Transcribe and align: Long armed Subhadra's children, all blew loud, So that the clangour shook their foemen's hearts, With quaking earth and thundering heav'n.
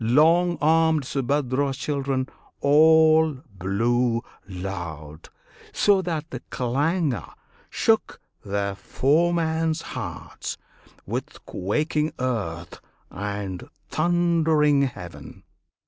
Long 0.03 0.57
armed 0.61 1.03
Subhadra's 1.05 1.77
children, 1.77 2.27
all 2.59 3.33
blew 3.53 4.23
loud, 4.49 5.29
So 5.73 6.01
that 6.01 6.31
the 6.31 6.39
clangour 6.49 7.35
shook 7.69 8.19
their 8.43 8.73
foemen's 8.73 9.83
hearts, 9.93 10.57
With 11.05 11.45
quaking 11.45 12.13
earth 12.17 12.81
and 13.11 13.69
thundering 13.89 14.81
heav'n. 14.87 15.43